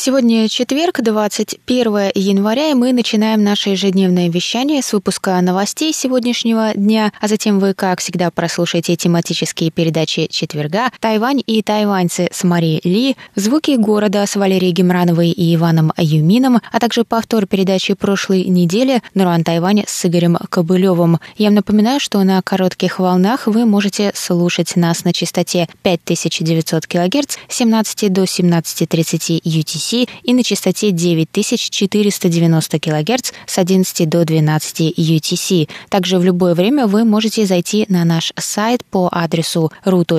[0.00, 7.12] Сегодня четверг, 21 января, и мы начинаем наше ежедневное вещание с выпуска новостей сегодняшнего дня,
[7.20, 13.16] а затем вы, как всегда, прослушаете тематические передачи четверга «Тайвань и тайваньцы» с Марией Ли,
[13.34, 19.42] «Звуки города» с Валерией Гемрановой и Иваном Юмином, а также повтор передачи прошлой недели «Нуран
[19.42, 21.18] Тайвань» с Игорем Кобылевым.
[21.38, 27.36] Я вам напоминаю, что на коротких волнах вы можете слушать нас на частоте 5900 кГц
[27.48, 34.98] с 17 до 17.30 UTC UTC и на частоте 9490 кГц с 11 до 12
[34.98, 35.68] UTC.
[35.88, 40.18] Также в любое время вы можете зайти на наш сайт по адресу ru.rti.org.tw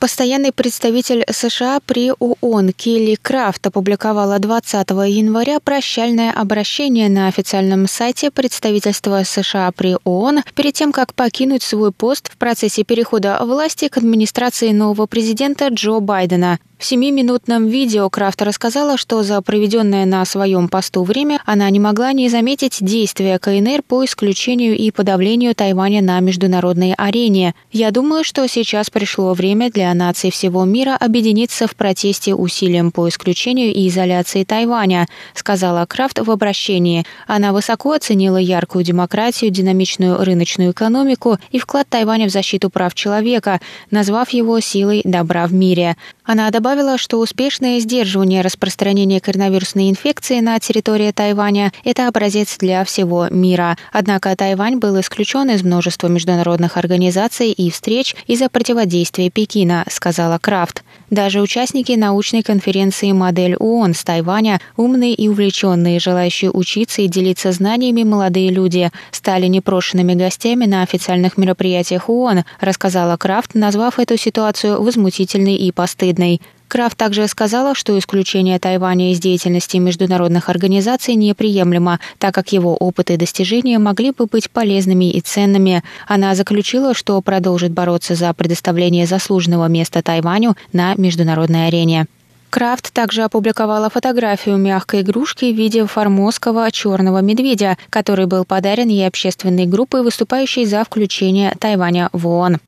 [0.00, 8.30] Постоянный представитель США при ООН Келли Крафт опубликовала 20 января прощальное обращение на официальном сайте
[8.30, 13.98] представительства США при ООН перед тем, как покинуть свой пост в процессе перехода власти к
[13.98, 16.58] администрации нового президента Джо Байдена.
[16.80, 22.14] В семиминутном видео Крафт рассказала, что за проведенное на своем посту время она не могла
[22.14, 27.54] не заметить действия КНР по исключению и подавлению Тайваня на международной арене.
[27.70, 33.10] «Я думаю, что сейчас пришло время для наций всего мира объединиться в протесте усилиям по
[33.10, 37.04] исключению и изоляции Тайваня», сказала Крафт в обращении.
[37.26, 43.60] Она высоко оценила яркую демократию, динамичную рыночную экономику и вклад Тайваня в защиту прав человека,
[43.90, 45.98] назвав его силой добра в мире.
[46.24, 53.26] Она добавила, что успешное сдерживание распространения коронавирусной инфекции на территории Тайваня– это образец для всего
[53.28, 53.76] мира.
[53.92, 60.84] Однако Тайвань был исключен из множества международных организаций и встреч из-за противодействия Пекина, сказала Крафт.
[61.10, 67.50] Даже участники научной конференции «Модель ООН» с Тайваня, умные и увлеченные, желающие учиться и делиться
[67.50, 74.80] знаниями молодые люди, стали непрошенными гостями на официальных мероприятиях ООН, рассказала Крафт, назвав эту ситуацию
[74.80, 76.40] возмутительной и постыдной.
[76.70, 83.10] Крафт также сказала, что исключение Тайваня из деятельности международных организаций неприемлемо, так как его опыт
[83.10, 85.82] и достижения могли бы быть полезными и ценными.
[86.06, 92.06] Она заключила, что продолжит бороться за предоставление заслуженного места Тайваню на международной арене.
[92.50, 99.08] Крафт также опубликовала фотографию мягкой игрушки в виде формозского черного медведя, который был подарен ей
[99.08, 102.58] общественной группой, выступающей за включение Тайваня в ООН.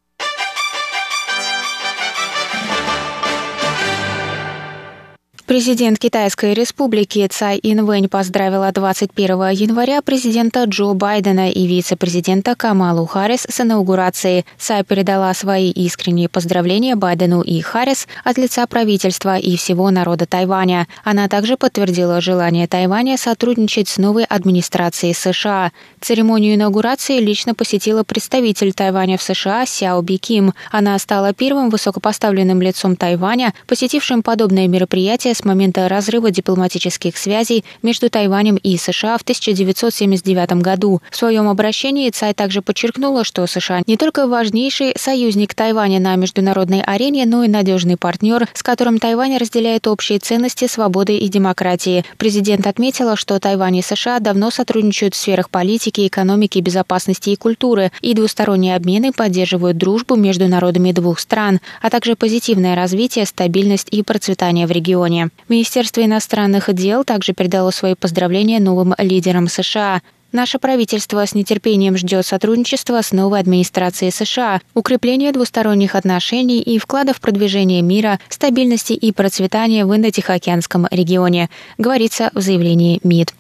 [5.53, 13.47] Президент Китайской республики Цай Инвэнь поздравила 21 января президента Джо Байдена и вице-президента Камалу Харрис
[13.47, 14.47] с инаугурацией.
[14.57, 20.89] Цай передала свои искренние поздравления Байдену и Харрис от лица правительства и всего народа Тайваня.
[21.05, 25.73] Она также подтвердила желание Тайваня сотрудничать с новой администрацией США.
[26.01, 30.55] Церемонию инаугурации лично посетила представитель Тайваня в США Сяо Би Ким.
[30.71, 38.11] Она стала первым высокопоставленным лицом Тайваня, посетившим подобное мероприятие с момента разрыва дипломатических связей между
[38.11, 41.01] Тайванем и США в 1979 году.
[41.11, 46.83] В своем обращении Цай также подчеркнула, что США не только важнейший союзник Тайваня на международной
[46.83, 52.05] арене, но и надежный партнер, с которым Тайвань разделяет общие ценности свободы и демократии.
[52.17, 57.91] Президент отметила, что Тайвань и США давно сотрудничают в сферах политики, экономики, безопасности и культуры,
[58.01, 64.03] и двусторонние обмены поддерживают дружбу между народами двух стран, а также позитивное развитие, стабильность и
[64.03, 65.31] процветание в регионе.
[65.49, 70.01] Министерство иностранных дел также передало свои поздравления новым лидерам США.
[70.33, 77.13] Наше правительство с нетерпением ждет сотрудничества с новой администрацией США, укрепления двусторонних отношений и вклада
[77.13, 83.35] в продвижение мира, стабильности и процветания в Индо-Тихоокеанском регионе, говорится в заявлении МИД.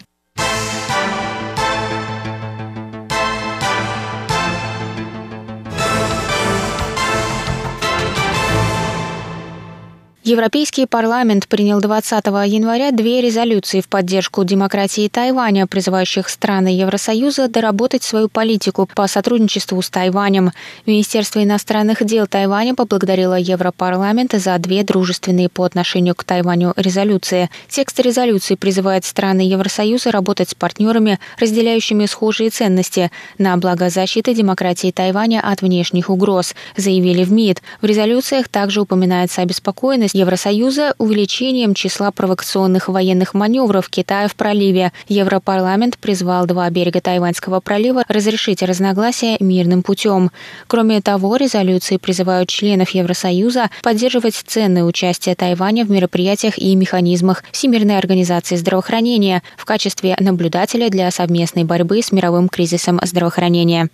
[10.25, 18.05] Европейский парламент принял 20 января две резолюции в поддержку демократии Тайваня, призывающих страны Евросоюза доработать
[18.05, 20.53] свою политику по сотрудничеству с Тайванем.
[20.87, 27.51] Министерство иностранных дел Тайваня поблагодарило Европарламент за две дружественные по отношению к Тайваню резолюции.
[27.69, 34.93] Текст резолюции призывает страны Евросоюза работать с партнерами, разделяющими схожие ценности, на благо защиты демократии
[34.93, 37.61] Тайваня от внешних угроз, заявили в МИД.
[37.81, 44.93] В резолюциях также упоминается обеспокоенность Евросоюза увеличением числа провокационных военных маневров Китая в проливе.
[45.09, 50.31] Европарламент призвал два берега Тайваньского пролива разрешить разногласия мирным путем.
[50.67, 57.99] Кроме того, резолюции призывают членов Евросоюза поддерживать ценное участие Тайваня в мероприятиях и механизмах Всемирной
[57.99, 63.88] организации здравоохранения в качестве наблюдателя для совместной борьбы с мировым кризисом здравоохранения.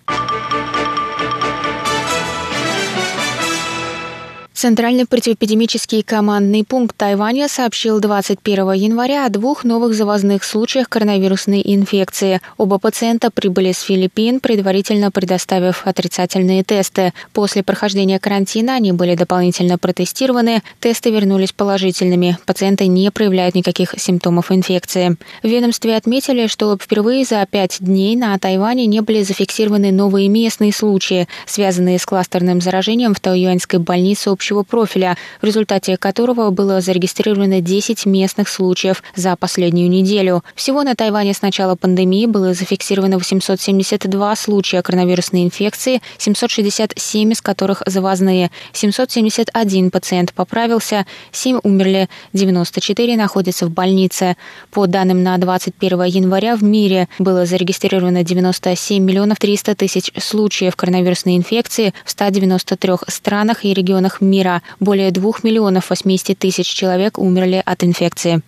[4.58, 12.40] Центральный противоэпидемический командный пункт Тайваня сообщил 21 января о двух новых завозных случаях коронавирусной инфекции.
[12.56, 17.12] Оба пациента прибыли с Филиппин, предварительно предоставив отрицательные тесты.
[17.32, 22.36] После прохождения карантина они были дополнительно протестированы, тесты вернулись положительными.
[22.44, 25.16] Пациенты не проявляют никаких симптомов инфекции.
[25.44, 30.72] В ведомстве отметили, что впервые за пять дней на Тайване не были зафиксированы новые местные
[30.72, 36.80] случаи, связанные с кластерным заражением в Тайюаньской больнице общего общего профиля, в результате которого было
[36.80, 40.42] зарегистрировано 10 местных случаев за последнюю неделю.
[40.54, 47.82] Всего на Тайване с начала пандемии было зафиксировано 872 случая коронавирусной инфекции, 767 из которых
[47.84, 48.50] завозные.
[48.72, 54.36] 771 пациент поправился, 7 умерли, 94 находятся в больнице.
[54.70, 61.36] По данным на 21 января в мире было зарегистрировано 97 миллионов 300 тысяч случаев коронавирусной
[61.36, 64.62] инфекции в 193 странах и регионах мира мира.
[64.80, 68.42] Более 2 миллионов 80 тысяч человек умерли от инфекции.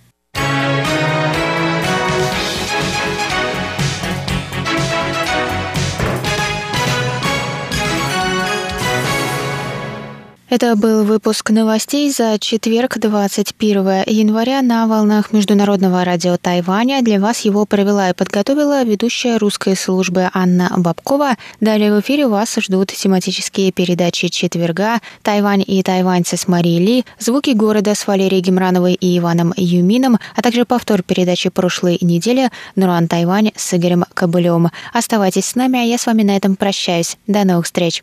[10.50, 17.02] Это был выпуск новостей за четверг, 21 января на волнах Международного радио Тайваня.
[17.02, 21.36] Для вас его провела и подготовила ведущая русской службы Анна Бабкова.
[21.60, 27.50] Далее в эфире вас ждут тематические передачи четверга «Тайвань и тайваньцы» с Марией Ли, «Звуки
[27.50, 33.52] города» с Валерией Гемрановой и Иваном Юмином, а также повтор передачи прошлой недели «Нуран Тайвань»
[33.54, 34.70] с Игорем Кобылем.
[34.92, 37.18] Оставайтесь с нами, а я с вами на этом прощаюсь.
[37.28, 38.02] До новых встреч!